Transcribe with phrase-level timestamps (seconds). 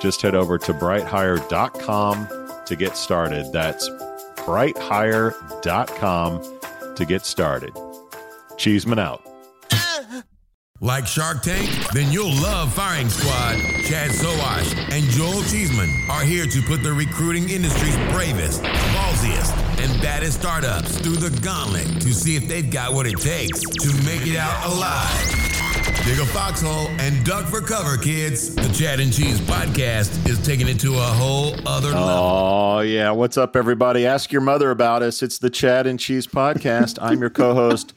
[0.00, 2.28] Just head over to brighthire.com
[2.66, 3.52] to get started.
[3.52, 3.88] That's
[4.36, 7.72] brighthire.com to get started.
[8.56, 9.22] Cheeseman out.
[10.80, 11.70] Like Shark Tank?
[11.94, 13.56] Then you'll love Firing Squad.
[13.84, 20.02] Chad Sowash and Joel Cheeseman are here to put the recruiting industry's bravest, ballsiest, and
[20.02, 24.26] baddest startups through the gauntlet to see if they've got what it takes to make
[24.26, 25.45] it out alive.
[26.04, 28.54] Dig a foxhole and duck for cover, kids.
[28.54, 32.24] The Chad and Cheese podcast is taking it to a whole other oh, level.
[32.24, 33.10] Oh, yeah.
[33.10, 34.06] What's up, everybody?
[34.06, 35.22] Ask your mother about us.
[35.22, 36.98] It's the Chad and Cheese podcast.
[37.00, 37.94] I'm your co host,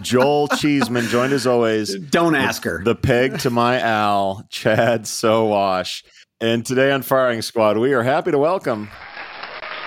[0.00, 1.96] Joel Cheeseman, joined as always.
[1.96, 2.82] Don't ask her.
[2.84, 6.04] The peg to my Al, Chad Sowash.
[6.40, 8.88] And today on Firing Squad, we are happy to welcome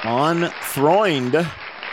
[0.04, 1.48] on Freund.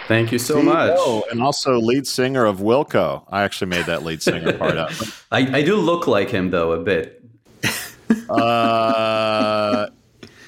[0.08, 0.92] Thank you so much.
[0.96, 3.24] Oh, and also lead singer of Wilco.
[3.28, 4.90] I actually made that lead singer part up.
[5.30, 7.22] I, I do look like him though a bit.
[8.30, 9.86] Uh,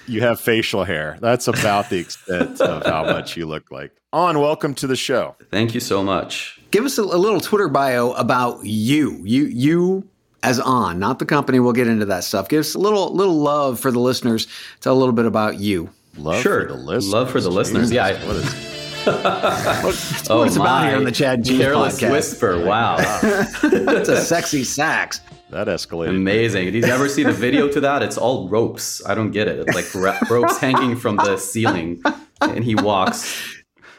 [0.06, 1.19] you have facial hair.
[1.20, 3.92] That's about the extent of how much you look like.
[4.14, 5.36] On, welcome to the show.
[5.50, 6.58] Thank you so much.
[6.70, 9.20] Give us a, a little Twitter bio about you.
[9.25, 10.08] You you
[10.42, 11.60] as on, not the company.
[11.60, 12.49] We'll get into that stuff.
[12.49, 14.47] Give us a little little love for the listeners.
[14.81, 15.91] Tell a little bit about you.
[16.16, 16.62] Love sure.
[16.62, 17.12] for the listeners.
[17.12, 17.93] Love for the listeners.
[17.93, 18.06] Yeah.
[18.06, 18.79] I- What is
[19.84, 20.88] What's, oh what it's about my.
[20.88, 22.11] here on the Chad G Careless podcast.
[22.12, 22.65] whisper.
[22.65, 22.97] Wow.
[23.62, 25.21] That's a sexy sax.
[25.50, 26.11] that escalated?
[26.11, 26.72] Amazing.
[26.72, 28.03] Did you ever see the video to that?
[28.03, 29.05] It's all ropes.
[29.06, 29.65] I don't get it.
[29.66, 32.03] It's like ra- ropes hanging from the ceiling
[32.43, 33.56] and he walks.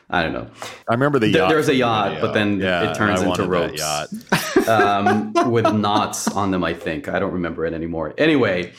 [0.10, 0.48] I don't know.
[0.90, 1.50] I remember the There- yacht.
[1.50, 2.22] there's a from the yacht, video.
[2.28, 4.68] but then Yeah, it turns I into wanted that ropes.
[4.68, 4.68] yacht.
[4.68, 7.08] um, with knots on them, I think.
[7.08, 8.14] I don't remember it anymore.
[8.18, 8.74] Anyway,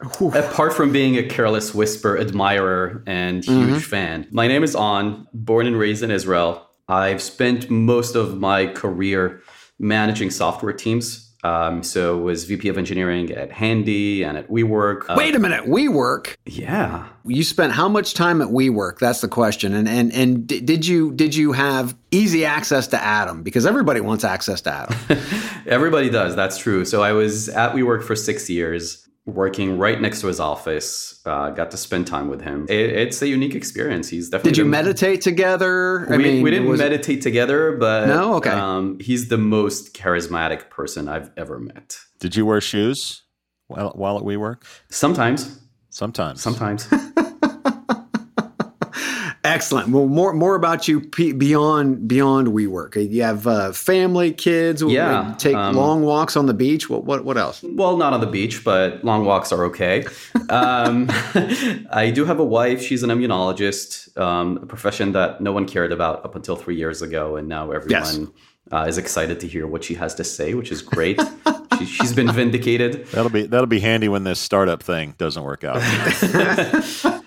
[0.00, 5.66] apart from being a careless whisper admirer and huge fan, my name is On, born
[5.66, 6.66] and raised in Israel.
[6.88, 9.42] I've spent most of my career
[9.78, 11.24] managing software teams.
[11.44, 15.08] Um, so was VP of engineering at Handy and at WeWork.
[15.08, 15.66] Uh, Wait a minute.
[15.66, 16.34] WeWork.
[16.46, 17.06] yeah.
[17.24, 18.98] You spent how much time at WeWork?
[18.98, 19.72] That's the question.
[19.72, 23.44] And and and did you did you have easy access to Adam?
[23.44, 24.98] Because everybody wants access to Adam.
[25.66, 26.34] Everybody does.
[26.34, 26.84] That's true.
[26.84, 31.20] So I was at WeWork for six years, working right next to his office.
[31.24, 32.66] Uh, got to spend time with him.
[32.68, 34.08] It, it's a unique experience.
[34.08, 34.52] He's definitely.
[34.52, 36.06] Did you meditate together?
[36.10, 38.34] we, we didn't was meditate together, but No?
[38.36, 38.50] Okay.
[38.50, 41.98] Um, he's the most charismatic person I've ever met.
[42.18, 43.22] Did you wear shoes
[43.66, 44.62] while, while at WeWork?
[44.90, 45.60] Sometimes,
[45.90, 46.42] Sometimes.
[46.42, 46.88] sometimes.
[49.48, 49.88] Excellent.
[49.88, 53.10] Well, more more about you p- beyond beyond WeWork.
[53.10, 54.82] You have uh, family, kids.
[54.82, 56.90] Yeah, Take um, long walks on the beach.
[56.90, 57.62] What what what else?
[57.62, 60.04] well, not on the beach, but long walks are okay.
[60.50, 61.06] Um,
[61.90, 62.82] I do have a wife.
[62.82, 67.00] She's an immunologist, um, a profession that no one cared about up until three years
[67.00, 68.32] ago, and now everyone
[68.70, 71.20] uh, is excited to hear what she has to say, which is great.
[71.78, 73.06] she, she's been vindicated.
[73.06, 75.82] That'll be that'll be handy when this startup thing doesn't work out.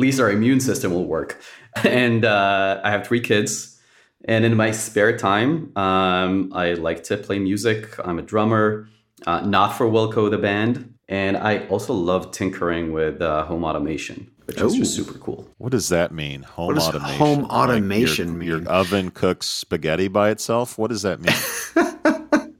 [0.00, 1.40] at least our immune system will work.
[1.84, 3.78] And uh, I have three kids.
[4.24, 7.96] And in my spare time, um, I like to play music.
[8.04, 8.88] I'm a drummer,
[9.24, 10.92] uh, not for Wilco the band.
[11.08, 15.48] And I also love tinkering with uh, home automation, which is just super cool.
[15.58, 16.42] what does that mean?
[16.42, 17.18] Home does automation.
[17.18, 18.48] home Like automation your, mean?
[18.48, 20.76] Your oven cooks spaghetti by itself.
[20.76, 21.36] What does that mean?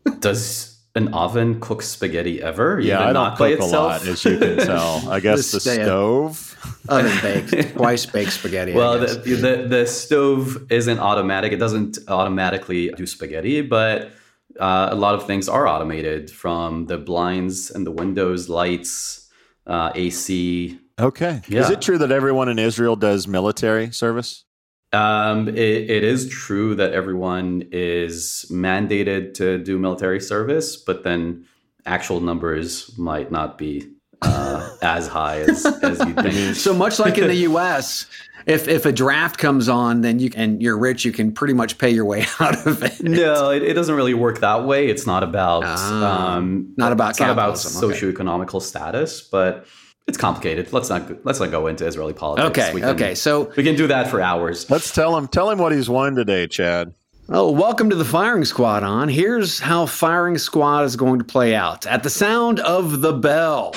[0.21, 2.79] Does an oven cook spaghetti ever?
[2.81, 4.03] yeah, Even I not don't by cook a itself?
[4.03, 5.09] lot, as you can tell.
[5.11, 6.50] I guess The the stove.
[6.89, 8.73] Oven baked, twice baked spaghetti.
[8.73, 11.53] Well, the, the the stove isn't automatic.
[11.53, 14.13] It doesn't automatically do spaghetti, but
[14.59, 19.31] uh, a lot of things are automated from the blinds and the windows, lights,
[19.67, 20.79] uh, AC.
[20.99, 21.41] Okay.
[21.49, 24.45] Is it true that everyone in Israel does military service?
[24.93, 31.47] Um, it, it is true that everyone is mandated to do military service, but then
[31.87, 33.89] actual numbers might not be
[34.23, 36.57] uh, as high as, as you think.
[36.57, 38.07] So much like in the U.S.,
[38.47, 41.77] if if a draft comes on, then you and you're rich, you can pretty much
[41.79, 43.01] pay your way out of it.
[43.03, 44.89] No, it, it doesn't really work that way.
[44.89, 48.61] It's not about Ah, um, not about it's not about capitalism, okay.
[48.61, 49.67] status, but
[50.07, 50.73] it's complicated.
[50.73, 52.59] Let's not let's not go into Israeli politics.
[52.59, 53.15] Okay, We can- okay.
[53.15, 54.69] So, we can do that for hours.
[54.71, 55.29] Let's tell him.
[55.29, 56.95] Tell him what he's won today, Chad.
[57.33, 58.83] Oh, welcome to the firing squad.
[58.83, 61.87] On here's how firing squad is going to play out.
[61.87, 63.73] At the sound of the bell.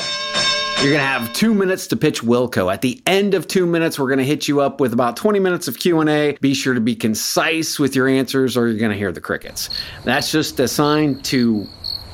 [0.78, 2.74] You're going to have two minutes to pitch Wilco.
[2.74, 5.40] At the end of two minutes, we're going to hit you up with about 20
[5.40, 6.36] minutes of Q&A.
[6.42, 9.70] Be sure to be concise with your answers or you're going to hear the crickets.
[10.04, 11.66] That's just a sign to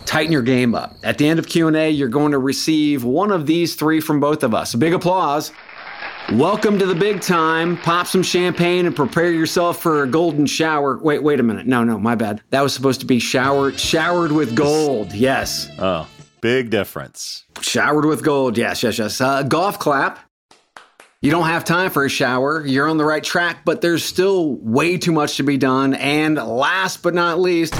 [0.05, 0.95] tighten your game up.
[1.03, 4.43] At the end of Q&A, you're going to receive one of these three from both
[4.43, 4.75] of us.
[4.75, 5.51] Big applause.
[6.33, 7.75] Welcome to the big time.
[7.77, 10.99] Pop some champagne and prepare yourself for a golden shower.
[10.99, 11.65] Wait, wait a minute.
[11.65, 12.43] No, no, my bad.
[12.51, 15.11] That was supposed to be showered showered with gold.
[15.11, 15.67] Yes.
[15.79, 16.07] Oh,
[16.39, 17.45] big difference.
[17.61, 18.59] Showered with gold.
[18.59, 19.19] Yes, yes, yes.
[19.19, 20.19] Uh, golf clap.
[21.19, 22.63] You don't have time for a shower.
[22.63, 25.95] You're on the right track, but there's still way too much to be done.
[25.95, 27.73] And last but not least,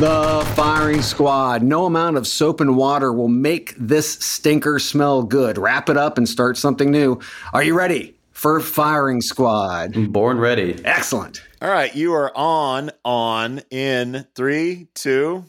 [0.00, 1.62] the firing squad.
[1.62, 5.58] No amount of soap and water will make this stinker smell good.
[5.58, 7.20] Wrap it up and start something new.
[7.52, 10.12] Are you ready for firing squad?
[10.12, 10.80] Born ready.
[10.84, 11.42] Excellent.
[11.60, 15.44] All right, you are on on in three, two.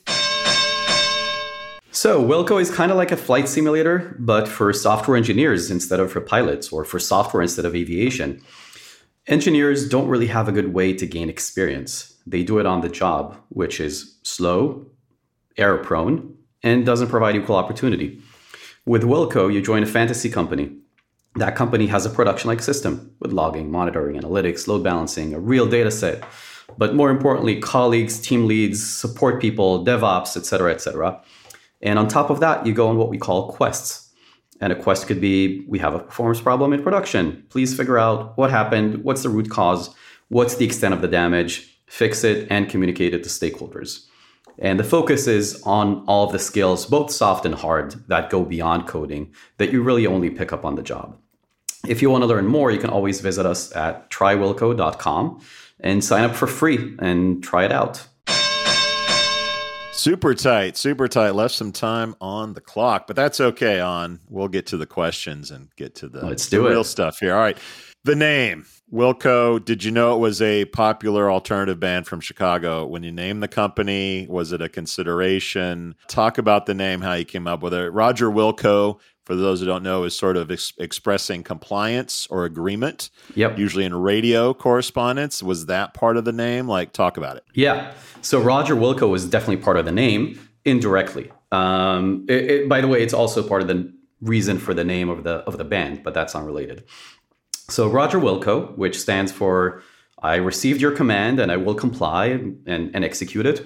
[1.91, 6.11] So Wilco is kind of like a flight simulator, but for software engineers instead of
[6.11, 8.41] for pilots, or for software instead of aviation.
[9.27, 12.12] Engineers don't really have a good way to gain experience.
[12.25, 14.87] They do it on the job, which is slow,
[15.57, 18.21] error prone, and doesn't provide equal opportunity.
[18.85, 20.77] With Wilco, you join a fantasy company.
[21.35, 25.67] That company has a production like system with logging, monitoring, analytics, load balancing, a real
[25.67, 26.23] data set.
[26.77, 31.21] But more importantly, colleagues, team leads, support people, DevOps, et cetera, et cetera.
[31.81, 34.11] And on top of that, you go on what we call quests.
[34.61, 37.45] And a quest could be we have a performance problem in production.
[37.49, 39.93] Please figure out what happened, what's the root cause,
[40.29, 44.05] what's the extent of the damage, fix it, and communicate it to stakeholders.
[44.59, 48.43] And the focus is on all of the skills, both soft and hard, that go
[48.43, 51.17] beyond coding that you really only pick up on the job.
[51.87, 55.41] If you want to learn more, you can always visit us at trywilco.com
[55.79, 58.07] and sign up for free and try it out.
[59.91, 61.31] Super tight, super tight.
[61.31, 63.79] Left some time on the clock, but that's okay.
[63.79, 66.69] On we'll get to the questions and get to the, Let's the it.
[66.69, 67.33] real stuff here.
[67.33, 67.57] All right,
[68.03, 69.63] the name Wilco.
[69.63, 72.85] Did you know it was a popular alternative band from Chicago?
[72.85, 75.95] When you named the company, was it a consideration?
[76.07, 77.89] Talk about the name, how you came up with it.
[77.91, 83.09] Roger Wilco, for those who don't know, is sort of ex- expressing compliance or agreement.
[83.35, 83.57] Yep.
[83.57, 86.67] Usually in radio correspondence, was that part of the name?
[86.67, 87.43] Like, talk about it.
[87.53, 87.93] Yeah.
[88.21, 91.31] So Roger Wilco was definitely part of the name indirectly.
[91.51, 93.91] Um, it, it- by the way, it's also part of the
[94.21, 96.83] reason for the name of the of the band, but that's unrelated.
[97.73, 99.81] So Roger Wilco, which stands for
[100.21, 103.65] I received your command and I will comply and, and execute it,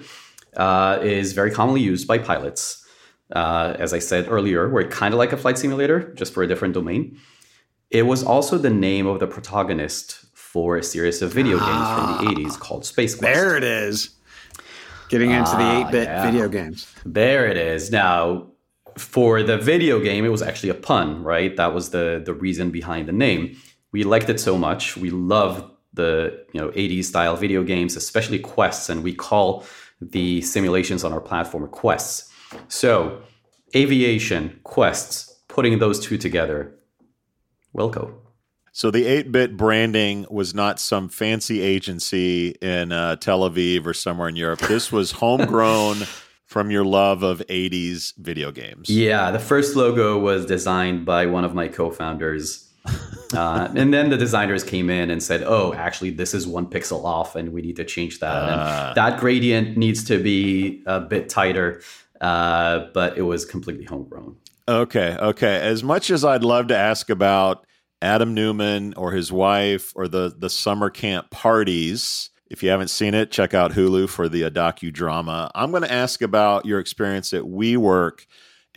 [0.56, 2.86] uh, is very commonly used by pilots.
[3.36, 6.46] Uh, as I said earlier, we're kind of like a flight simulator, just for a
[6.46, 7.18] different domain.
[7.90, 12.06] It was also the name of the protagonist for a series of video games from
[12.24, 13.34] the 80s called Space Quest.
[13.34, 14.16] There it is.
[15.10, 16.24] Getting into the 8 bit yeah.
[16.24, 16.90] video games.
[17.04, 17.90] There it is.
[17.90, 18.52] Now,
[18.96, 21.54] for the video game, it was actually a pun, right?
[21.56, 23.56] That was the the reason behind the name.
[23.92, 24.96] We liked it so much.
[24.96, 29.64] We love the you know 80s style video games, especially quests, and we call
[30.00, 32.32] the simulations on our platform quests.
[32.68, 33.20] So,
[33.74, 36.74] aviation, quests, putting those two together.
[37.76, 38.14] Wilco.
[38.72, 44.28] So the 8-bit branding was not some fancy agency in uh, Tel Aviv or somewhere
[44.28, 44.60] in Europe.
[44.60, 46.06] This was homegrown
[46.44, 48.88] from your love of 80s video games.
[48.88, 52.67] Yeah, the first logo was designed by one of my co-founders.
[53.34, 57.04] Uh, and then the designers came in and said, "Oh, actually, this is one pixel
[57.04, 58.48] off, and we need to change that.
[58.48, 61.82] And that gradient needs to be a bit tighter."
[62.20, 64.36] Uh, but it was completely homegrown.
[64.66, 65.56] Okay, okay.
[65.56, 67.66] As much as I'd love to ask about
[68.00, 73.14] Adam Neumann or his wife or the the summer camp parties, if you haven't seen
[73.14, 75.50] it, check out Hulu for the docudrama.
[75.54, 78.26] I'm going to ask about your experience at WeWork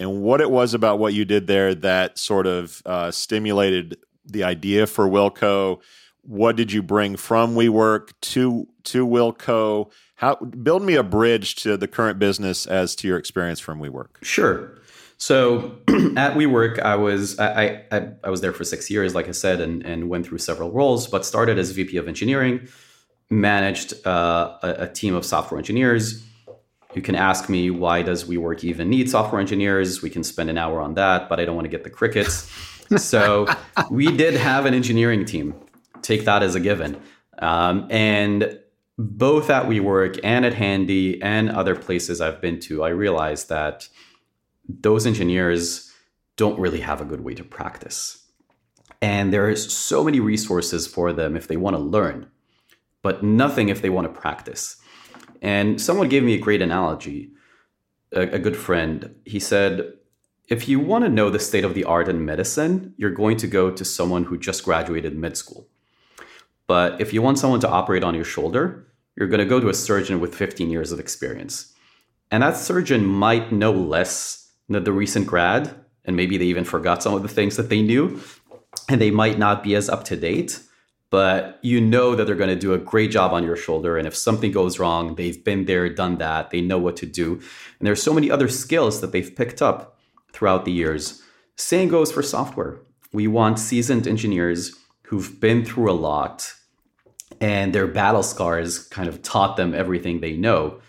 [0.02, 4.44] and what it was about what you did there that sort of uh, stimulated the
[4.44, 5.80] idea for Wilco.
[6.24, 9.92] What did you bring from WeWork to to Wilco?
[10.16, 14.24] How build me a bridge to the current business as to your experience from WeWork.
[14.24, 14.78] Sure.
[15.18, 15.78] So
[16.18, 19.62] at WeWork, I was I, I I was there for six years, like I said,
[19.62, 22.68] and and went through several roles, but started as VP of engineering,
[23.30, 26.24] managed uh, a, a team of software engineers,
[26.94, 30.02] you can ask me why does WeWork even need software engineers?
[30.02, 32.52] We can spend an hour on that, but I don't want to get the crickets.
[32.98, 33.48] so
[33.90, 35.56] we did have an engineering team.
[36.02, 37.02] Take that as a given.
[37.40, 38.60] Um, and
[38.98, 43.88] both at WeWork and at Handy and other places I've been to, I realized that
[44.68, 45.92] those engineers
[46.36, 48.26] don't really have a good way to practice.
[49.02, 52.30] And there is so many resources for them if they want to learn,
[53.02, 54.81] but nothing if they want to practice.
[55.42, 57.32] And someone gave me a great analogy,
[58.14, 59.16] a, a good friend.
[59.26, 59.94] He said,
[60.48, 63.48] if you want to know the state of the art in medicine, you're going to
[63.48, 65.68] go to someone who just graduated med school.
[66.68, 69.70] But if you want someone to operate on your shoulder, you're going to go to
[69.70, 71.74] a surgeon with 15 years of experience.
[72.30, 75.74] And that surgeon might know less than the recent grad,
[76.06, 78.22] and maybe they even forgot some of the things that they knew,
[78.88, 80.62] and they might not be as up to date
[81.12, 83.98] but you know that they're going to do a great job on your shoulder.
[83.98, 87.34] And if something goes wrong, they've been there, done that, they know what to do.
[87.34, 90.00] And there's so many other skills that they've picked up
[90.32, 91.22] throughout the years.
[91.58, 92.80] Same goes for software.
[93.12, 96.54] We want seasoned engineers who've been through a lot
[97.42, 100.80] and their battle scars kind of taught them everything they know.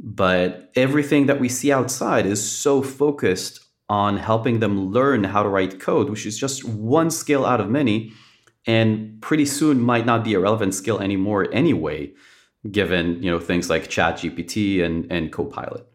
[0.00, 5.48] But everything that we see outside is so focused on helping them learn how to
[5.48, 8.12] write code, which is just one skill out of many
[8.66, 12.12] and pretty soon might not be a relevant skill anymore anyway
[12.70, 15.86] given you know things like chat gpt and, and copilot.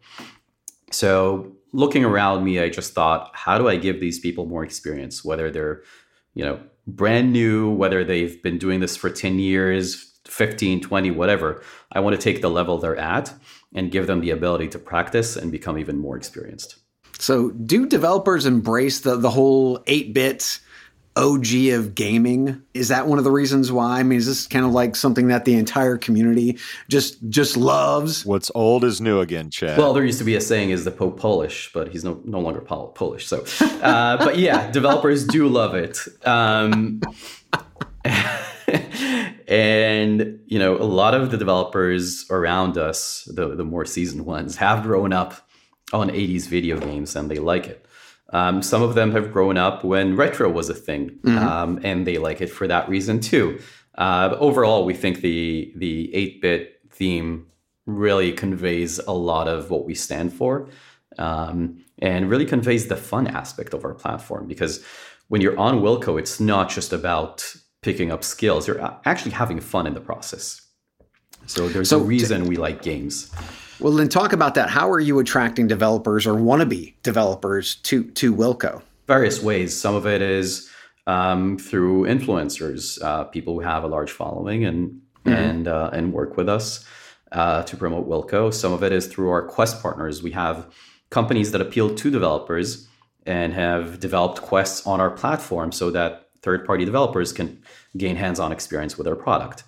[0.91, 5.25] So looking around me i just thought how do i give these people more experience
[5.25, 5.81] whether they're
[6.35, 11.61] you know brand new whether they've been doing this for 10 years 15 20 whatever.
[11.91, 13.33] I want to take the level they're at
[13.75, 16.77] and give them the ability to practice and become even more experienced.
[17.19, 20.59] So do developers embrace the, the whole 8-bit
[21.15, 22.61] OG of gaming.
[22.73, 23.99] Is that one of the reasons why?
[23.99, 26.57] I mean, is this kind of like something that the entire community
[26.89, 28.25] just just loves?
[28.25, 29.77] What's old is new again, Chad.
[29.77, 32.39] Well, there used to be a saying, "Is the Pope Polish?" But he's no no
[32.39, 33.27] longer Polish.
[33.27, 35.99] So, uh, but yeah, developers do love it.
[36.25, 37.01] Um,
[39.47, 44.55] and you know, a lot of the developers around us, the the more seasoned ones,
[44.55, 45.47] have grown up
[45.91, 47.85] on 80s video games and they like it.
[48.33, 51.37] Um, some of them have grown up when retro was a thing, mm-hmm.
[51.37, 53.59] um, and they like it for that reason too.
[53.95, 57.45] Uh, overall, we think the the 8-bit theme
[57.85, 60.67] really conveys a lot of what we stand for,
[61.19, 64.47] um, and really conveys the fun aspect of our platform.
[64.47, 64.83] Because
[65.27, 69.85] when you're on Wilco, it's not just about picking up skills; you're actually having fun
[69.85, 70.59] in the process.
[71.45, 73.31] So there's so a reason t- we like games.
[73.83, 74.69] Well, then talk about that.
[74.69, 78.81] How are you attracting developers or wannabe developers to to Wilco?
[79.07, 79.77] Various ways.
[79.77, 80.69] Some of it is
[81.05, 85.33] um, through influencers, uh, people who have a large following and mm-hmm.
[85.33, 86.85] and uh, and work with us
[87.33, 88.53] uh, to promote Wilco.
[88.53, 90.23] Some of it is through our Quest partners.
[90.23, 90.73] We have
[91.09, 92.87] companies that appeal to developers
[93.25, 97.61] and have developed quests on our platform so that third party developers can
[97.97, 99.65] gain hands on experience with our product.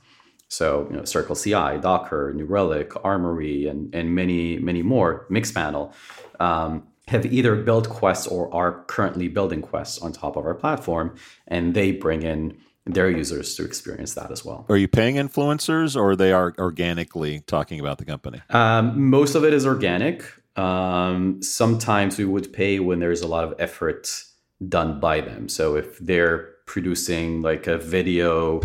[0.56, 5.94] So, you know, Circle CI, Docker, New Relic, Armory, and, and many, many more, Mixpanel,
[6.40, 11.16] um, have either built quests or are currently building quests on top of our platform,
[11.48, 14.66] and they bring in their users to experience that as well.
[14.70, 18.42] Are you paying influencers, or they are organically talking about the company?
[18.50, 20.24] Um, most of it is organic.
[20.56, 24.24] Um, sometimes we would pay when there's a lot of effort
[24.70, 25.50] done by them.
[25.50, 28.62] So if they're producing like a video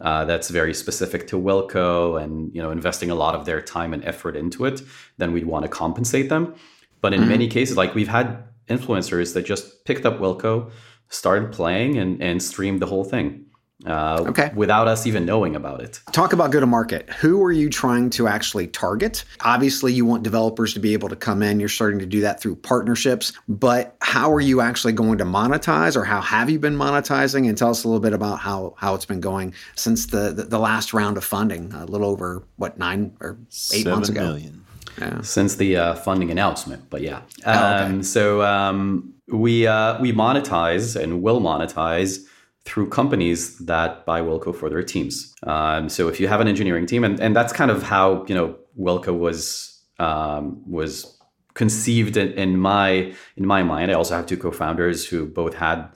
[0.00, 3.94] uh, that's very specific to Wilco and you know investing a lot of their time
[3.94, 4.82] and effort into it,
[5.18, 6.54] then we'd want to compensate them.
[7.00, 7.28] But in mm-hmm.
[7.28, 10.70] many cases, like we've had influencers that just picked up Wilco,
[11.08, 13.43] started playing, and and streamed the whole thing
[13.86, 14.50] uh, okay.
[14.54, 16.00] without us even knowing about it.
[16.12, 17.08] Talk about go to market.
[17.10, 19.24] Who are you trying to actually target?
[19.40, 21.60] Obviously, you want developers to be able to come in.
[21.60, 25.96] You're starting to do that through partnerships, but how are you actually going to monetize
[25.96, 27.48] or how have you been monetizing?
[27.48, 30.44] And tell us a little bit about how, how it's been going since the, the,
[30.44, 34.22] the last round of funding, a little over, what, nine or eight Seven months ago?
[34.22, 34.64] Million.
[34.98, 35.20] Yeah.
[35.22, 37.16] Since the uh, funding announcement, but yeah.
[37.16, 37.84] Um, oh, okay.
[37.84, 42.24] Um, so um, we uh, we monetize and will monetize
[42.64, 45.34] through companies that buy Wilco for their teams.
[45.42, 48.34] Um, so if you have an engineering team, and, and that's kind of how you
[48.34, 51.18] know Wilco was um, was
[51.54, 53.90] conceived in, in, my in my mind.
[53.90, 55.88] I also have two co-founders who both had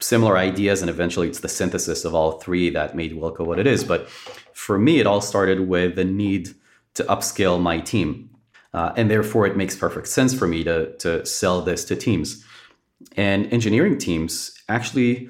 [0.00, 3.66] similar ideas, and eventually it's the synthesis of all three that made Wilco what it
[3.66, 3.84] is.
[3.84, 4.08] But
[4.52, 6.54] for me, it all started with the need
[6.94, 8.30] to upscale my team,
[8.72, 12.44] uh, and therefore it makes perfect sense for me to to sell this to teams.
[13.16, 15.28] And engineering teams actually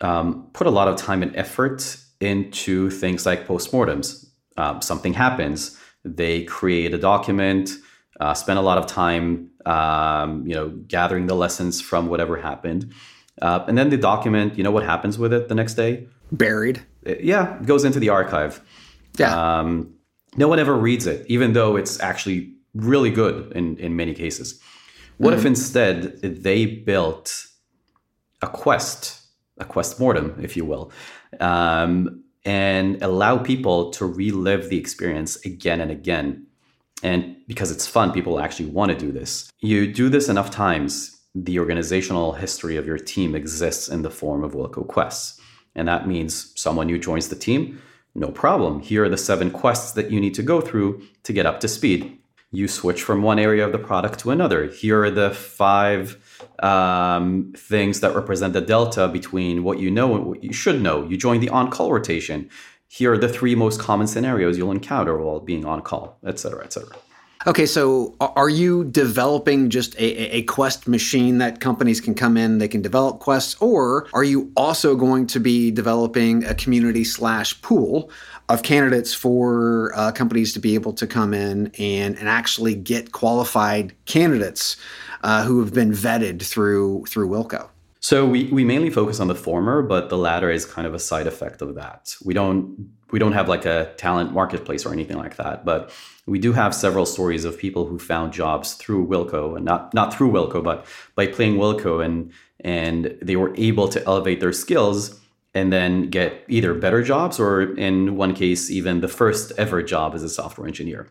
[0.00, 4.26] um, put a lot of time and effort into things like postmortems.
[4.56, 7.70] Um, something happens, they create a document,
[8.20, 12.92] uh, spend a lot of time, um, you know, gathering the lessons from whatever happened,
[13.42, 14.56] uh, and then the document.
[14.56, 16.06] You know what happens with it the next day?
[16.32, 16.82] Buried.
[17.02, 18.60] It, yeah, it goes into the archive.
[19.18, 19.58] Yeah.
[19.58, 19.94] Um,
[20.36, 24.60] no one ever reads it, even though it's actually really good in in many cases.
[25.18, 25.40] What mm-hmm.
[25.40, 27.46] if instead they built
[28.42, 29.25] a quest,
[29.58, 30.92] a quest mortem, if you will,
[31.40, 36.46] um, and allow people to relive the experience again and again?
[37.02, 39.50] And because it's fun, people actually want to do this.
[39.60, 44.42] You do this enough times, the organizational history of your team exists in the form
[44.42, 45.40] of Wilco quests.
[45.74, 47.82] And that means someone new joins the team,
[48.14, 48.80] no problem.
[48.80, 51.68] Here are the seven quests that you need to go through to get up to
[51.68, 52.18] speed
[52.56, 54.66] you switch from one area of the product to another.
[54.66, 56.16] Here are the five
[56.60, 61.06] um, things that represent the delta between what you know and what you should know.
[61.06, 62.50] You join the on call rotation.
[62.88, 66.64] Here are the three most common scenarios you'll encounter while being on call, et cetera,
[66.64, 66.96] et cetera.
[67.46, 72.58] Okay, so are you developing just a, a, quest machine that companies can come in,
[72.58, 77.60] they can develop quests, or are you also going to be developing a community slash
[77.62, 78.10] pool
[78.48, 83.12] of candidates for uh, companies to be able to come in and, and actually get
[83.12, 84.76] qualified candidates
[85.22, 87.68] uh, who have been vetted through through Wilco?
[88.00, 90.98] So we, we mainly focus on the former, but the latter is kind of a
[90.98, 92.14] side effect of that.
[92.24, 95.92] We don't we don't have like a talent marketplace or anything like that, but
[96.26, 100.14] we do have several stories of people who found jobs through Wilco and not not
[100.14, 105.20] through Wilco, but by playing Wilco and and they were able to elevate their skills
[105.54, 110.14] and then get either better jobs or in one case even the first ever job
[110.14, 111.08] as a software engineer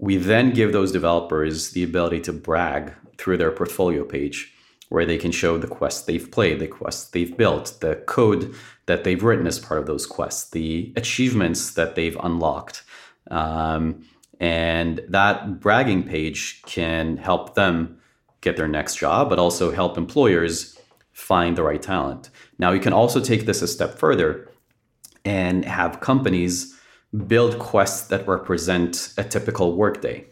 [0.00, 4.52] we then give those developers the ability to brag through their portfolio page
[4.88, 8.52] where they can show the quests they've played the quests they've built the code
[8.86, 12.82] that they've written as part of those quests the achievements that they've unlocked.
[13.30, 14.04] Um,
[14.40, 18.00] and that bragging page can help them
[18.40, 20.78] get their next job but also help employers
[21.12, 22.30] find the right talent.
[22.58, 24.50] Now, you can also take this a step further
[25.24, 26.74] and have companies
[27.26, 30.24] build quests that represent a typical workday.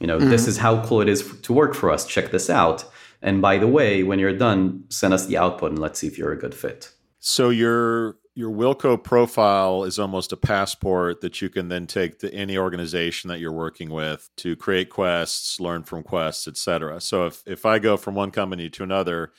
[0.00, 0.30] You know, mm-hmm.
[0.30, 2.06] this is how cool it is to work for us.
[2.06, 2.84] Check this out.
[3.20, 6.18] And by the way, when you're done, send us the output and let's see if
[6.18, 6.90] you're a good fit.
[7.20, 12.32] So your your Wilco profile is almost a passport that you can then take to
[12.32, 17.00] any organization that you're working with to create quests, learn from quests, etc.
[17.00, 19.32] So if if I go from one company to another,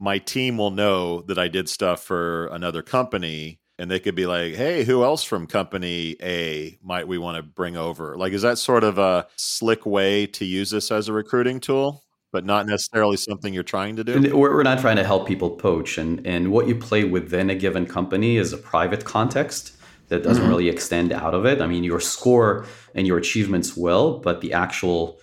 [0.00, 4.26] my team will know that I did stuff for another company and they could be
[4.26, 8.42] like, "Hey, who else from company A might we want to bring over?" Like is
[8.42, 12.04] that sort of a slick way to use this as a recruiting tool?
[12.30, 14.36] But not necessarily something you're trying to do.
[14.36, 17.86] We're not trying to help people poach, and and what you play within a given
[17.86, 20.50] company is a private context that doesn't mm-hmm.
[20.50, 21.60] really extend out of it.
[21.60, 25.18] I mean, your score and your achievements will, but the actual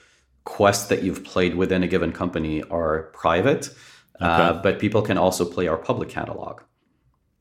[0.46, 3.70] quests that you've played within a given company are private.
[4.22, 4.26] Okay.
[4.26, 6.62] Uh, but people can also play our public catalog,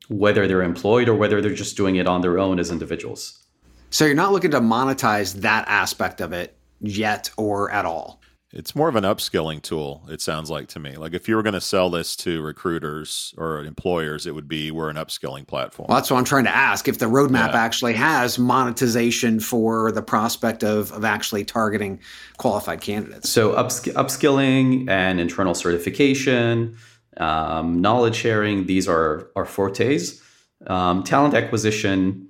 [0.09, 3.43] whether they're employed or whether they're just doing it on their own as individuals.
[3.89, 8.21] So you're not looking to monetize that aspect of it yet or at all?
[8.51, 10.95] It's more of an upskilling tool, it sounds like to me.
[10.95, 14.71] Like if you were going to sell this to recruiters or employers, it would be
[14.71, 15.87] we're an upskilling platform.
[15.89, 16.87] Well, that's what I'm trying to ask.
[16.87, 17.57] If the roadmap yeah.
[17.57, 21.99] actually has monetization for the prospect of, of actually targeting
[22.37, 23.29] qualified candidates.
[23.29, 26.77] So upsk- upskilling and internal certification,
[27.17, 30.21] um, knowledge sharing, these are our fortes.
[30.67, 32.29] Um, talent acquisition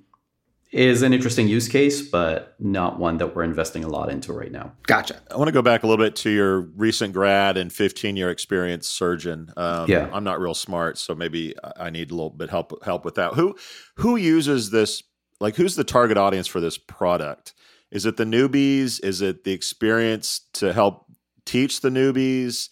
[0.72, 4.50] is an interesting use case, but not one that we're investing a lot into right
[4.50, 4.72] now.
[4.86, 5.20] Gotcha.
[5.30, 8.30] I want to go back a little bit to your recent grad and 15 year
[8.30, 9.52] experience surgeon.
[9.56, 10.10] Um, yeah.
[10.12, 13.34] I'm not real smart, so maybe I need a little bit help help with that.
[13.34, 13.56] Who
[13.96, 15.02] who uses this?
[15.40, 17.54] Like, who's the target audience for this product?
[17.90, 19.02] Is it the newbies?
[19.04, 21.06] Is it the experience to help
[21.44, 22.68] teach the newbies?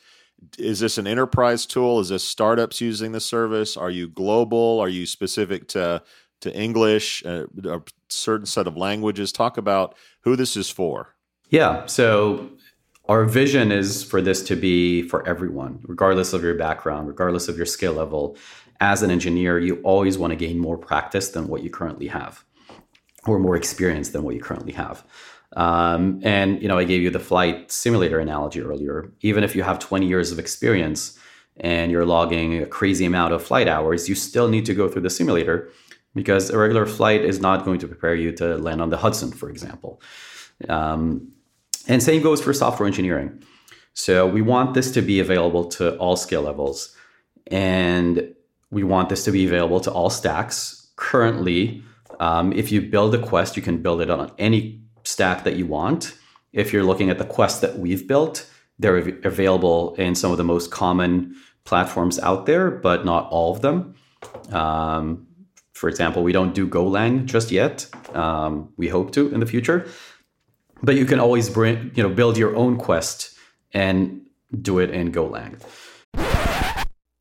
[0.59, 2.01] Is this an enterprise tool?
[2.01, 3.77] Is this startups using the service?
[3.77, 4.79] Are you global?
[4.81, 6.03] Are you specific to
[6.45, 9.33] to English, uh, a certain set of languages.
[9.33, 11.15] Talk about who this is for.
[11.49, 11.87] Yeah.
[11.87, 12.51] So
[13.09, 17.57] our vision is for this to be for everyone, regardless of your background, regardless of
[17.57, 18.37] your skill level.
[18.81, 22.45] As an engineer, you always want to gain more practice than what you currently have,
[23.27, 25.03] or more experience than what you currently have.
[25.55, 29.13] Um, and you know, I gave you the flight simulator analogy earlier.
[29.21, 31.19] Even if you have 20 years of experience
[31.59, 35.03] and you're logging a crazy amount of flight hours, you still need to go through
[35.03, 35.71] the simulator
[36.15, 39.33] because a regular flight is not going to prepare you to land on the Hudson,
[39.33, 40.01] for example.
[40.69, 41.33] Um,
[41.89, 43.43] and same goes for software engineering.
[43.93, 46.97] So we want this to be available to all skill levels,
[47.49, 48.35] and
[48.71, 50.91] we want this to be available to all stacks.
[50.97, 51.83] Currently,
[52.19, 55.67] um, if you build a quest, you can build it on any stack that you
[55.67, 56.17] want.
[56.53, 60.39] if you're looking at the quests that we've built, they're av- available in some of
[60.39, 63.95] the most common platforms out there, but not all of them.
[64.53, 65.27] Um,
[65.73, 67.87] for example, we don't do Golang just yet.
[68.15, 69.89] Um, we hope to in the future,
[70.83, 73.37] but you can always bring, you know, build your own quest
[73.73, 74.21] and
[74.63, 75.61] do it in Golang.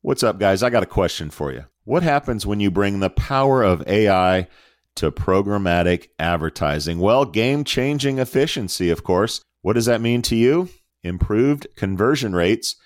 [0.02, 0.62] What's up, guys?
[0.62, 1.64] I got a question for you.
[1.84, 4.46] What happens when you bring the power of AI
[4.96, 6.98] to programmatic advertising?
[6.98, 9.40] Well, game changing efficiency, of course.
[9.62, 10.68] What does that mean to you?
[11.02, 12.76] Improved conversion rates,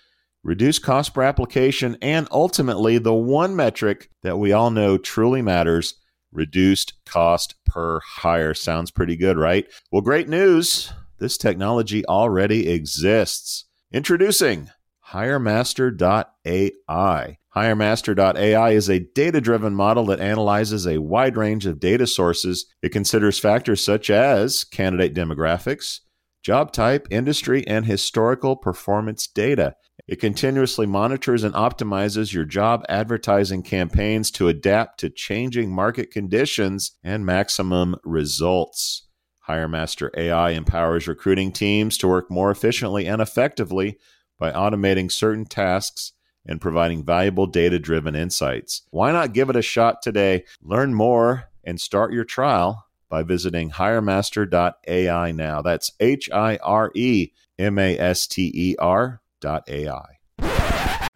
[0.43, 5.95] reduced cost per application, and ultimately the one metric that we all know truly matters
[6.33, 8.55] reduced cost per hire.
[8.55, 9.67] Sounds pretty good, right?
[9.91, 10.93] Well, great news.
[11.19, 13.65] This technology already exists.
[13.93, 14.71] Introducing
[15.13, 17.39] HireMaster.ai.
[17.57, 22.67] HireMaster.ai is a data driven model that analyzes a wide range of data sources.
[22.83, 26.01] It considers factors such as candidate demographics,
[26.43, 29.77] job type, industry, and historical performance data.
[30.07, 36.99] It continuously monitors and optimizes your job advertising campaigns to adapt to changing market conditions
[37.03, 39.09] and maximum results.
[39.49, 43.97] HireMaster AI empowers recruiting teams to work more efficiently and effectively
[44.39, 46.13] by automating certain tasks
[46.47, 48.83] and providing valuable data driven insights.
[48.91, 50.45] Why not give it a shot today?
[50.63, 55.63] Learn more and start your trial by visiting hiremaster.ai now.
[55.63, 60.19] That's H I R E M A S T E R dot AI.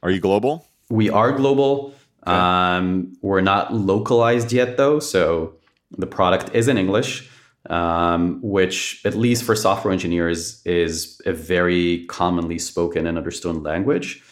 [0.03, 0.67] Are you global?
[0.91, 1.95] We are global.
[2.27, 2.37] Okay.
[2.37, 4.99] Um, we're not localized yet, though.
[5.01, 5.55] So
[5.91, 7.31] the product is in English
[7.71, 14.23] um, which, at least for software engineers, is a very commonly spoken and understood language.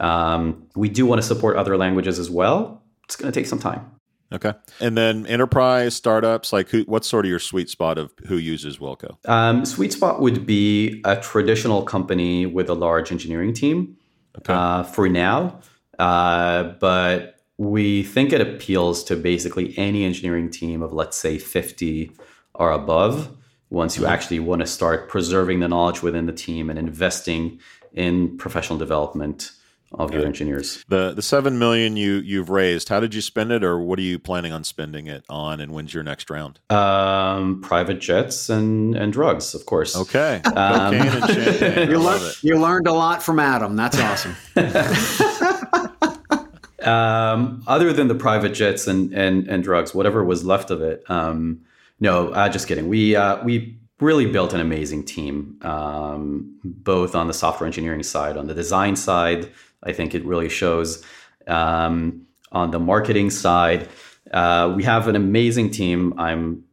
[0.00, 2.82] Um, we do want to support other languages as well.
[3.04, 3.90] It's going to take some time.
[4.32, 4.54] Okay.
[4.80, 8.78] And then enterprise startups, like who, what's sort of your sweet spot of who uses
[8.78, 9.16] Wilco?
[9.28, 13.96] Um, sweet spot would be a traditional company with a large engineering team
[14.38, 14.54] okay.
[14.54, 15.60] uh, for now.
[15.98, 22.12] Uh, but we think it appeals to basically any engineering team of, let's say, 50
[22.54, 23.34] or above
[23.70, 27.58] once you actually want to start preserving the knowledge within the team and investing
[27.94, 29.52] in professional development
[29.94, 30.84] of your engineers.
[30.88, 34.02] The the seven million you you've raised, how did you spend it, or what are
[34.02, 36.60] you planning on spending it on, and when's your next round?
[36.70, 39.96] Um, private jets and and drugs, of course.
[39.96, 41.82] Okay, um, cocaine and.
[41.92, 43.76] You, le- you learned a lot from Adam.
[43.76, 44.34] That's awesome.
[46.82, 51.04] um, other than the private jets and and and drugs, whatever was left of it.
[51.10, 51.62] Um,
[52.02, 52.88] no, uh, just kidding.
[52.88, 58.36] We uh, we really built an amazing team, um, both on the software engineering side,
[58.36, 59.48] on the design side.
[59.84, 61.04] I think it really shows.
[61.46, 63.88] Um, on the marketing side,
[64.32, 66.18] uh, we have an amazing team.
[66.18, 66.64] I'm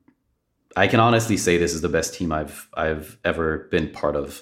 [0.76, 4.42] I can honestly say this is the best team I've I've ever been part of,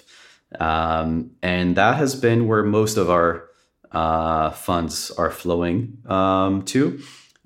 [0.58, 3.50] um, and that has been where most of our
[3.92, 6.98] uh, funds are flowing um, to.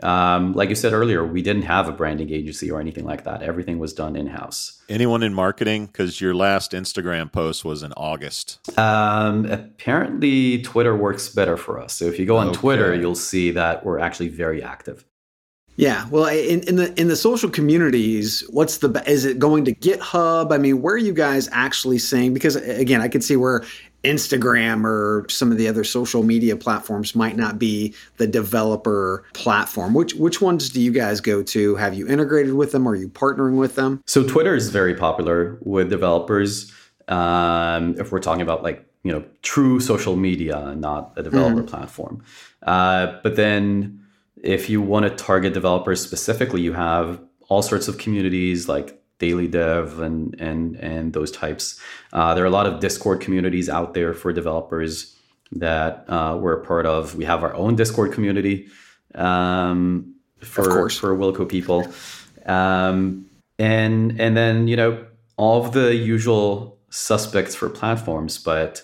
[0.02, 3.42] Um, like you said earlier, we didn't have a branding agency or anything like that.
[3.42, 4.82] Everything was done in house.
[4.88, 5.86] Anyone in marketing?
[5.86, 8.58] Because your last Instagram post was in August.
[8.78, 11.94] Um, apparently, Twitter works better for us.
[11.94, 12.58] So if you go on okay.
[12.58, 15.04] Twitter, you'll see that we're actually very active.
[15.76, 19.74] Yeah, well, in, in the in the social communities, what's the is it going to
[19.74, 20.52] GitHub?
[20.52, 22.34] I mean, where are you guys actually saying?
[22.34, 23.64] Because again, I can see where
[24.04, 29.94] Instagram or some of the other social media platforms might not be the developer platform.
[29.94, 31.76] Which which ones do you guys go to?
[31.76, 32.88] Have you integrated with them?
[32.88, 34.02] Are you partnering with them?
[34.06, 36.72] So Twitter is very popular with developers.
[37.08, 41.68] Um, if we're talking about like you know true social media, not a developer mm.
[41.68, 42.24] platform.
[42.62, 44.00] Uh, but then
[44.42, 49.46] if you want to target developers specifically, you have all sorts of communities like daily
[49.46, 51.80] dev and and and those types.
[52.12, 55.16] Uh, there are a lot of Discord communities out there for developers
[55.52, 57.14] that uh, we're a part of.
[57.14, 58.68] We have our own Discord community
[59.14, 61.87] um, for for Wilco people,
[62.46, 63.26] um,
[63.58, 65.06] and and then you know
[65.37, 68.82] all of the usual suspects for platforms, but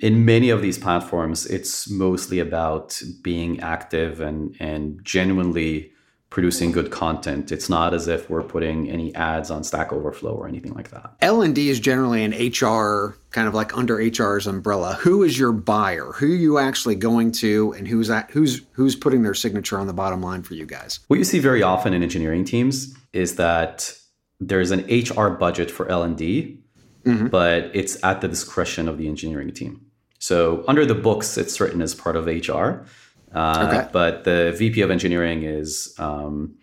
[0.00, 5.91] in many of these platforms, it's mostly about being active and and genuinely
[6.32, 7.52] producing good content.
[7.52, 11.12] It's not as if we're putting any ads on Stack Overflow or anything like that.
[11.20, 14.94] L&D is generally an HR kind of like under HR's umbrella.
[15.02, 16.12] Who is your buyer?
[16.12, 19.86] Who are you actually going to and who's at, who's who's putting their signature on
[19.86, 21.00] the bottom line for you guys?
[21.08, 23.94] What you see very often in engineering teams is that
[24.40, 26.58] there's an HR budget for L&D,
[27.04, 27.26] mm-hmm.
[27.26, 29.84] but it's at the discretion of the engineering team.
[30.18, 32.86] So under the books it's written as part of HR
[33.34, 33.88] uh, okay.
[33.92, 36.54] But the VP of engineering is um,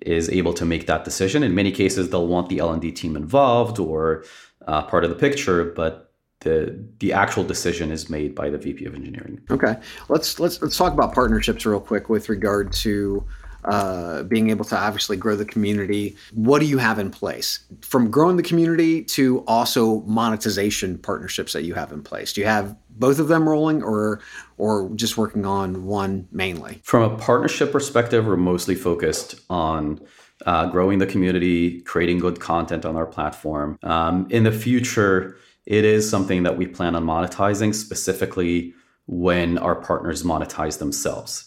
[0.00, 1.42] is able to make that decision.
[1.42, 4.24] In many cases, they'll want the L and D team involved, or
[4.66, 8.84] uh, part of the picture, but the the actual decision is made by the VP
[8.84, 9.40] of engineering.
[9.50, 9.76] Okay,
[10.08, 13.24] let's let's let's talk about partnerships real quick with regard to
[13.66, 16.16] uh, being able to obviously grow the community.
[16.32, 21.64] What do you have in place from growing the community to also monetization partnerships that
[21.64, 22.32] you have in place?
[22.32, 24.20] Do you have both of them rolling, or
[24.56, 26.80] or just working on one mainly?
[26.84, 30.00] From a partnership perspective, we're mostly focused on
[30.44, 33.78] uh, growing the community, creating good content on our platform.
[33.82, 38.74] Um, in the future, it is something that we plan on monetizing specifically
[39.06, 41.45] when our partners monetize themselves.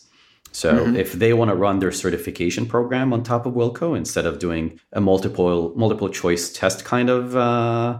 [0.51, 0.95] So mm-hmm.
[0.95, 4.79] if they want to run their certification program on top of Wilco instead of doing
[4.93, 7.99] a multiple multiple choice test kind of uh,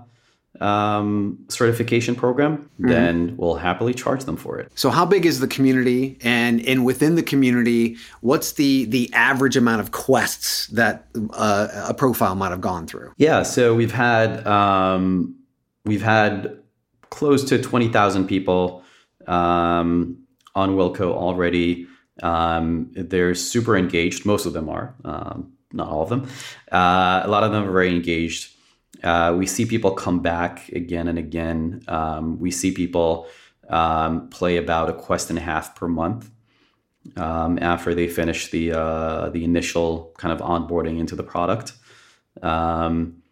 [0.60, 2.88] um, certification program, mm-hmm.
[2.90, 4.72] then we'll happily charge them for it.
[4.76, 9.56] So how big is the community, and in within the community, what's the the average
[9.56, 13.14] amount of quests that uh, a profile might have gone through?
[13.18, 15.36] Yeah, so we've had um,
[15.86, 16.60] we've had
[17.10, 18.84] close to twenty thousand people
[19.28, 20.18] um,
[20.56, 21.88] on Wilco already.
[22.22, 24.26] Um, they're super engaged.
[24.26, 26.28] Most of them are, um, not all of them.
[26.72, 28.54] Uh, a lot of them are very engaged.
[29.04, 31.82] Uh, we see people come back again and again.
[31.88, 33.28] Um, we see people
[33.70, 36.30] um, play about a quest and a half per month
[37.16, 41.74] um, after they finish the uh, the initial kind of onboarding into the product.
[42.42, 43.24] Um,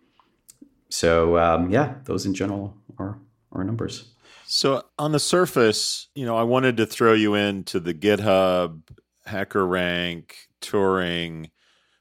[0.90, 1.36] so
[1.70, 3.20] yeah, those in general are
[3.52, 4.14] are numbers.
[4.48, 8.82] So on the surface, you know, I wanted to throw you into the GitHub,
[9.28, 10.32] HackerRank,
[10.62, 11.52] Turing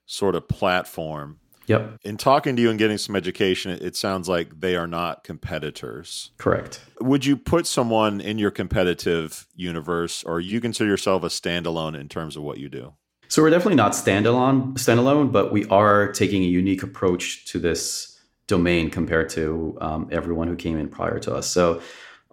[0.06, 1.40] sort of platform.
[1.66, 1.98] Yep.
[2.04, 6.30] In talking to you and getting some education, it sounds like they are not competitors.
[6.38, 6.80] Correct.
[7.00, 12.08] Would you put someone in your competitive universe, or you consider yourself a standalone in
[12.08, 12.94] terms of what you do?
[13.26, 18.16] So we're definitely not standalone, standalone, but we are taking a unique approach to this
[18.46, 21.48] domain compared to um, everyone who came in prior to us.
[21.48, 21.82] So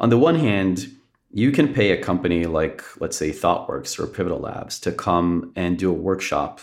[0.04, 0.94] on the one hand,
[1.32, 5.80] you can pay a company like, let's say, ThoughtWorks or Pivotal Labs to come and
[5.80, 6.60] do a workshop,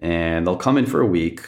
[0.00, 1.40] and they'll come in for a week.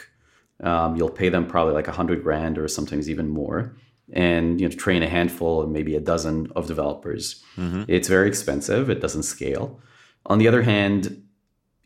[0.64, 3.76] Um, you'll pay them probably like a hundred grand or sometimes even more,
[4.12, 7.40] and you know train a handful, maybe a dozen of developers.
[7.56, 7.84] Mm-hmm.
[7.86, 8.90] It's very expensive.
[8.90, 9.78] It doesn't scale.
[10.26, 11.22] On the other hand,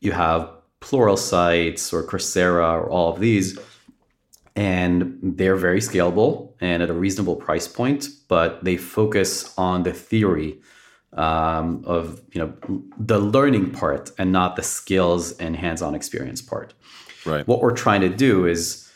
[0.00, 0.48] you have
[0.80, 3.58] Plural Pluralsight or Coursera or all of these
[4.56, 9.92] and they're very scalable and at a reasonable price point but they focus on the
[9.92, 10.58] theory
[11.16, 16.74] um, of you know the learning part and not the skills and hands-on experience part.
[17.24, 17.46] Right.
[17.46, 18.90] What we're trying to do is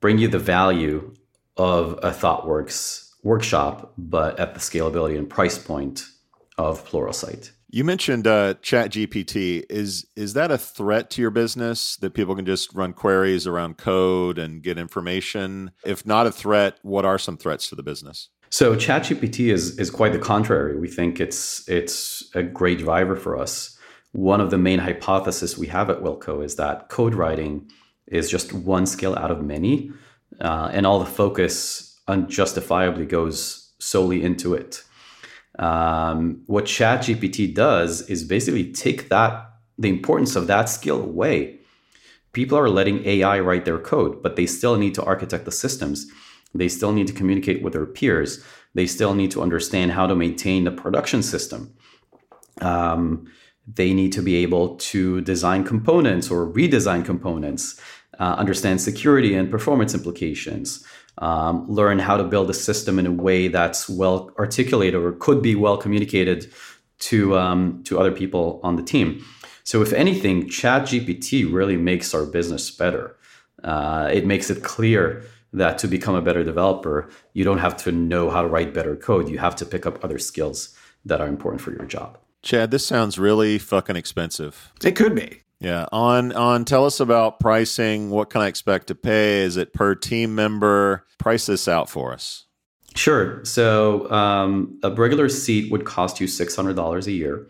[0.00, 1.14] bring you the value
[1.56, 6.08] of a thoughtworks workshop but at the scalability and price point
[6.56, 9.64] of pluralsight you mentioned uh, Chat GPT.
[9.68, 13.76] Is is that a threat to your business that people can just run queries around
[13.76, 15.72] code and get information?
[15.84, 18.30] If not a threat, what are some threats to the business?
[18.50, 20.78] So ChatGPT is is quite the contrary.
[20.78, 23.76] We think it's it's a great driver for us.
[24.12, 27.70] One of the main hypotheses we have at Wilco is that code writing
[28.06, 29.92] is just one skill out of many,
[30.40, 34.82] uh, and all the focus unjustifiably goes solely into it.
[35.58, 41.58] Um, what ChatGPT does is basically take that the importance of that skill away.
[42.32, 46.10] People are letting AI write their code, but they still need to architect the systems.
[46.54, 48.44] They still need to communicate with their peers.
[48.74, 51.74] They still need to understand how to maintain the production system.
[52.60, 53.26] Um,
[53.72, 57.80] they need to be able to design components or redesign components,
[58.18, 60.84] uh, understand security and performance implications,
[61.18, 65.42] um, learn how to build a system in a way that's well articulated or could
[65.42, 66.52] be well communicated
[67.00, 69.24] to um, to other people on the team.
[69.64, 73.16] So, if anything, ChatGPT really makes our business better.
[73.62, 77.92] Uh, it makes it clear that to become a better developer, you don't have to
[77.92, 79.28] know how to write better code.
[79.28, 82.18] You have to pick up other skills that are important for your job.
[82.42, 84.72] Chad, this sounds really fucking expensive.
[84.84, 85.42] It could be.
[85.60, 85.86] Yeah.
[85.90, 88.10] On on tell us about pricing.
[88.10, 89.42] What can I expect to pay?
[89.42, 91.04] Is it per team member?
[91.18, 92.44] Price this out for us.
[92.94, 93.44] Sure.
[93.44, 97.46] So um, a regular seat would cost you six hundred dollars a year.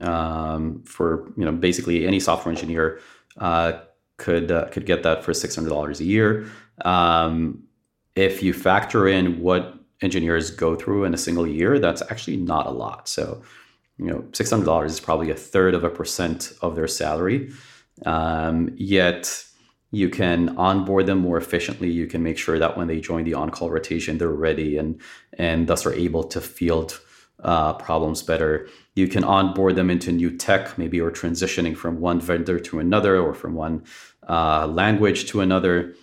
[0.00, 3.00] Um, for you know basically any software engineer
[3.38, 3.80] uh,
[4.16, 6.46] could uh, could get that for six hundred dollars a year.
[6.84, 7.64] Um,
[8.16, 12.66] if you factor in what engineers go through in a single year, that's actually not
[12.66, 13.08] a lot.
[13.08, 13.42] So
[13.98, 17.50] you know, six hundred dollars is probably a third of a percent of their salary.
[18.04, 19.44] Um, yet
[19.90, 21.90] you can onboard them more efficiently.
[21.90, 25.00] You can make sure that when they join the on-call rotation, they're ready and
[25.38, 27.00] and thus are able to field
[27.42, 28.68] uh, problems better.
[28.94, 33.20] You can onboard them into new tech, maybe or transitioning from one vendor to another
[33.20, 33.84] or from one
[34.28, 35.94] uh, language to another.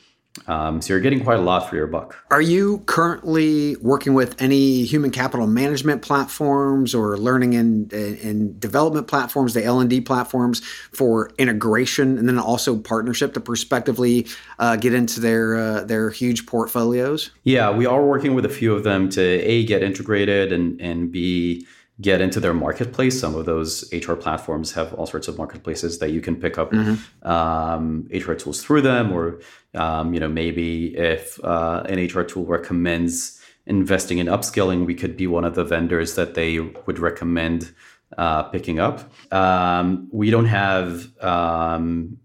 [0.48, 2.16] Um, so you're getting quite a lot for your buck.
[2.32, 9.08] Are you currently working with any human capital management platforms or learning and, and development
[9.08, 10.62] platforms, the L and D platforms
[10.94, 14.26] for integration, and then also partnership to prospectively
[14.58, 17.32] uh, get into their uh, their huge portfolios?
[17.44, 21.12] Yeah, we are working with a few of them to a get integrated and and
[21.12, 21.68] b
[22.02, 23.20] get into their marketplace.
[23.20, 26.72] Some of those HR platforms have all sorts of marketplaces that you can pick up
[26.72, 27.28] mm-hmm.
[27.28, 29.40] um, HR tools through them, or
[29.76, 35.16] um, you know maybe if uh, an HR tool recommends investing in upskilling, we could
[35.16, 37.72] be one of the vendors that they would recommend
[38.18, 39.12] uh, picking up.
[39.32, 42.18] Um, we don't have um,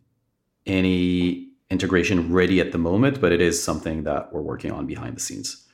[0.64, 5.16] any integration ready at the moment, but it is something that we're working on behind
[5.16, 5.64] the scenes.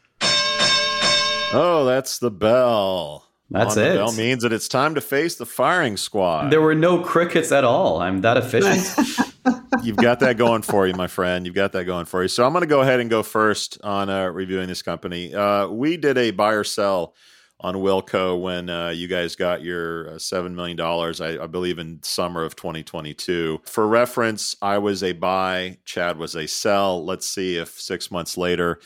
[1.54, 3.32] Oh, that's the bell.
[3.52, 3.96] That's it.
[3.96, 6.50] Bell means that it's time to face the firing squad.
[6.50, 8.00] There were no crickets at all.
[8.00, 9.28] I'm that efficient.
[9.82, 11.44] You've got that going for you, my friend.
[11.44, 12.28] You've got that going for you.
[12.28, 15.34] So I'm going to go ahead and go first on uh, reviewing this company.
[15.34, 17.14] Uh, we did a buy or sell
[17.62, 22.02] on Wilco when uh, you guys got your uh, $7 million, I, I, believe in
[22.02, 23.60] summer of 2022.
[23.64, 27.04] For reference, I was a buy, Chad was a sell.
[27.04, 28.80] Let's see if six months later,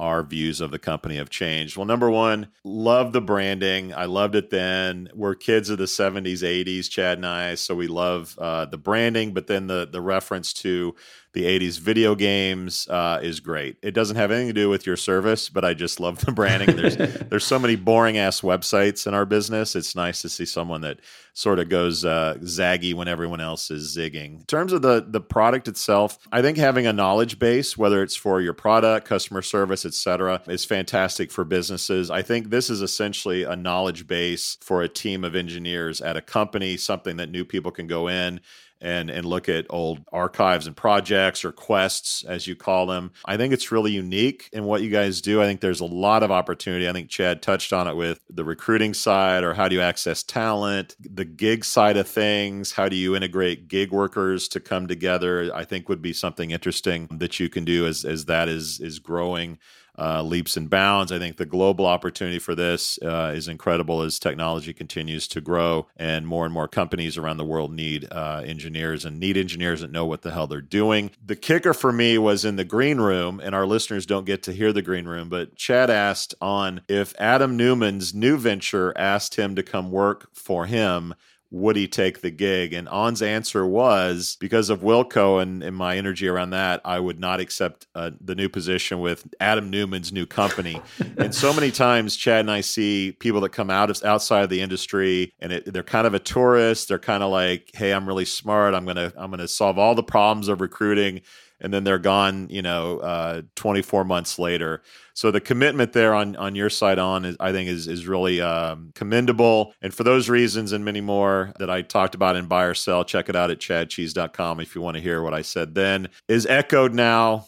[0.00, 1.76] our views of the company have changed.
[1.76, 3.94] Well, number one, love the branding.
[3.94, 5.10] I loved it then.
[5.14, 9.34] We're kids of the 70s, 80s, Chad and I, so we love uh, the branding,
[9.34, 10.94] but then the the reference to
[11.32, 13.76] the 80s video games uh, is great.
[13.82, 16.74] It doesn't have anything to do with your service, but I just love the branding.
[16.74, 16.96] There's
[17.30, 19.76] there's so many boring ass websites in our business.
[19.76, 20.98] It's nice to see someone that
[21.32, 24.40] sort of goes uh, zaggy when everyone else is zigging.
[24.40, 28.16] In terms of the the product itself, I think having a knowledge base, whether it's
[28.16, 32.10] for your product, customer service, etc., is fantastic for businesses.
[32.10, 36.20] I think this is essentially a knowledge base for a team of engineers at a
[36.20, 38.40] company, something that new people can go in
[38.80, 43.12] and and look at old archives and projects or quests as you call them.
[43.24, 45.42] I think it's really unique in what you guys do.
[45.42, 46.88] I think there's a lot of opportunity.
[46.88, 50.22] I think Chad touched on it with the recruiting side or how do you access
[50.22, 55.50] talent, the gig side of things, how do you integrate gig workers to come together?
[55.54, 58.98] I think would be something interesting that you can do as as that is is
[58.98, 59.58] growing
[60.00, 61.12] uh, leaps and bounds.
[61.12, 65.86] I think the global opportunity for this uh, is incredible as technology continues to grow
[65.96, 69.92] and more and more companies around the world need uh, engineers and need engineers that
[69.92, 71.10] know what the hell they're doing.
[71.24, 74.52] The kicker for me was in the green room, and our listeners don't get to
[74.52, 79.54] hear the green room, but Chad asked on if Adam Neumann's new venture asked him
[79.54, 81.14] to come work for him
[81.50, 82.72] would he take the gig?
[82.72, 87.18] And On's answer was because of Wilco and, and my energy around that, I would
[87.18, 90.80] not accept uh, the new position with Adam Neumann's new company.
[91.18, 94.50] and so many times, Chad and I see people that come out of outside of
[94.50, 96.88] the industry, and it, they're kind of a tourist.
[96.88, 98.74] They're kind of like, "Hey, I'm really smart.
[98.74, 101.22] I'm gonna I'm gonna solve all the problems of recruiting."
[101.60, 104.82] And then they're gone, you know, uh, 24 months later.
[105.14, 108.40] So the commitment there on on your side on is, I think is is really
[108.40, 109.74] um, commendable.
[109.82, 113.04] And for those reasons and many more that I talked about in buy or sell,
[113.04, 116.08] check it out at chadcheese.com if you want to hear what I said then.
[116.28, 117.46] Is echoed now.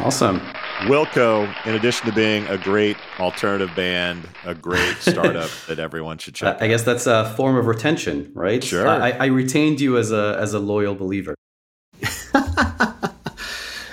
[0.00, 0.40] Awesome.
[0.80, 6.34] Wilco, in addition to being a great alternative band, a great startup that everyone should
[6.34, 6.60] check.
[6.60, 8.64] I guess that's a form of retention, right?
[8.64, 8.88] Sure.
[8.88, 11.36] I, I retained you as a as a loyal believer.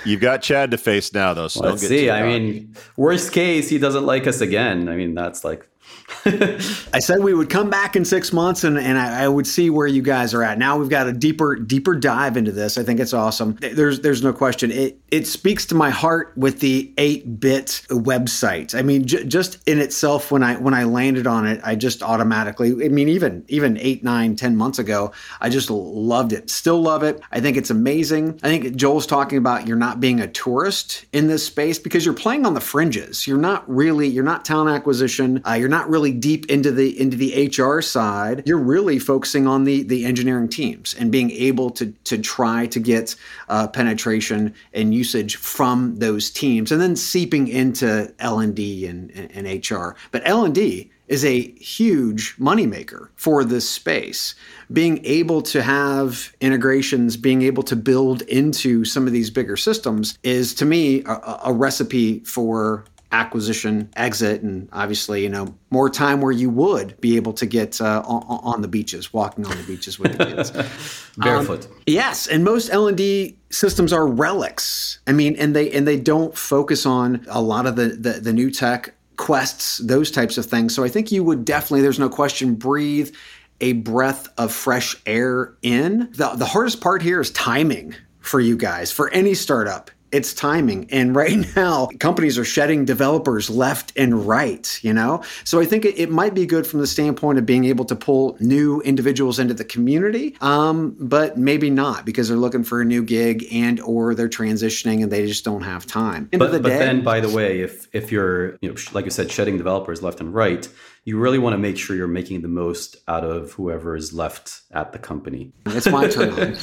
[0.04, 1.48] You've got Chad to face now, though.
[1.48, 2.10] So Let's see.
[2.10, 4.88] I mean, worst case, he doesn't like us again.
[4.88, 5.68] I mean, that's like
[6.24, 9.70] I said we would come back in six months and, and I, I, would see
[9.70, 10.58] where you guys are at.
[10.58, 12.76] Now we've got a deeper deeper dive into this.
[12.76, 13.56] I think it's awesome.
[13.60, 14.70] There's there's no question.
[14.70, 18.74] It it speaks to my heart with the eight bit website.
[18.74, 22.02] I mean, j- just in itself, when I when I landed on it, I just
[22.02, 22.84] automatically.
[22.84, 26.50] I mean, even even eight nine ten months ago, I just loved it.
[26.50, 27.22] Still love it.
[27.32, 28.38] I think it's amazing.
[28.42, 32.14] I think Joel's talking about you're not being a tourist in this space because you're
[32.14, 33.26] playing on the fringes.
[33.26, 35.40] You're not really you're not talent acquisition.
[35.46, 39.46] Uh, you're not really really deep into the into the HR side, you're really focusing
[39.46, 43.14] on the the engineering teams and being able to to try to get
[43.48, 49.10] uh, penetration and usage from those teams, and then seeping into L and D and,
[49.10, 49.94] and HR.
[50.10, 54.36] But L and D is a huge moneymaker for this space.
[54.72, 60.16] Being able to have integrations, being able to build into some of these bigger systems
[60.22, 66.20] is to me a, a recipe for acquisition, exit, and obviously, you know, more time
[66.20, 69.62] where you would be able to get uh, on, on, the beaches, walking on the
[69.64, 70.50] beaches with the kids,
[71.16, 71.66] barefoot.
[71.66, 75.00] Um, yes, and most L and D systems are relics.
[75.06, 78.32] I mean, and they and they don't focus on a lot of the, the, the
[78.32, 80.74] new tech quests, those types of things.
[80.74, 83.14] So I think you would definitely, there's no question, breathe
[83.60, 86.10] a breath of fresh air in.
[86.12, 90.88] The, the hardest part here is timing for you guys, for any startup it's timing.
[90.90, 95.22] And right now, companies are shedding developers left and right, you know?
[95.44, 97.96] So I think it, it might be good from the standpoint of being able to
[97.96, 102.84] pull new individuals into the community, um, but maybe not because they're looking for a
[102.84, 106.28] new gig and or they're transitioning and they just don't have time.
[106.32, 109.04] End but, the but day, then, by the way, if if you're, you know, like
[109.04, 110.68] you said, shedding developers left and right,
[111.04, 114.62] you really want to make sure you're making the most out of whoever is left
[114.70, 115.52] at the company.
[115.66, 116.56] It's my turn.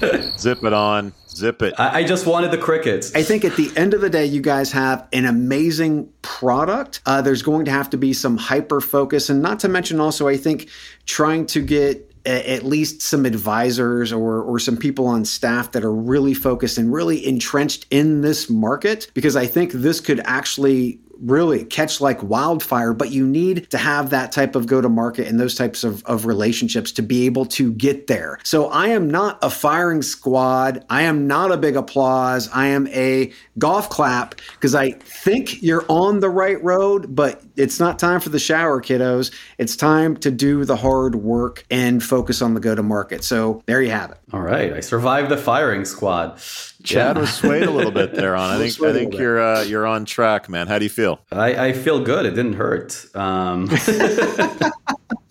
[0.38, 1.12] Zip it on.
[1.28, 1.74] Zip it.
[1.78, 3.14] I, I, just wanted the crickets.
[3.14, 7.00] I think at the end of the day, you guys have an amazing product.
[7.06, 10.26] Uh, there's going to have to be some hyper focus, and not to mention also,
[10.26, 10.68] I think
[11.06, 15.92] trying to get at least some advisors or or some people on staff that are
[15.92, 21.64] really focused and really entrenched in this market because I think this could actually really
[21.64, 25.38] catch like wildfire, but you need to have that type of go to market and
[25.38, 28.38] those types of, of relationships to be able to get there.
[28.42, 30.84] So I am not a firing squad.
[30.88, 32.48] I am not a big applause.
[32.52, 37.78] I am a golf clap because I think you're on the right road, but it's
[37.78, 39.32] not time for the shower, kiddos.
[39.58, 43.24] It's time to do the hard work and focus on the go to market.
[43.24, 44.18] So there you have it.
[44.32, 44.72] All right.
[44.72, 46.40] I survived the firing squad.
[46.82, 47.20] Chad yeah.
[47.20, 48.50] was swayed a little bit there on.
[48.50, 50.66] I think I think you're uh, you're on track, man.
[50.66, 51.20] How do you feel?
[51.30, 52.26] I, I feel good.
[52.26, 53.04] It didn't hurt.
[53.14, 53.70] Um,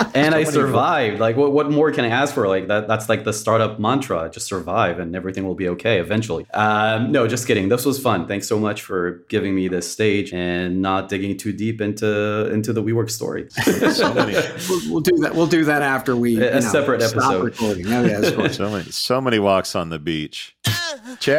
[0.14, 1.20] and I survived.
[1.20, 2.48] Like, what, what more can I ask for?
[2.48, 2.88] Like that.
[2.88, 6.46] That's like the startup mantra: just survive, and everything will be okay eventually.
[6.52, 7.70] Um, no, just kidding.
[7.70, 8.28] This was fun.
[8.28, 12.74] Thanks so much for giving me this stage and not digging too deep into into
[12.74, 13.50] the WeWork story.
[13.50, 14.34] so many.
[14.70, 15.36] We'll, we'll, do that.
[15.36, 17.44] We'll do that after we a, a know, separate episode.
[17.44, 17.88] Recording.
[17.92, 20.56] Oh, yeah, so many, so many walks on the beach.
[21.20, 21.39] Chad,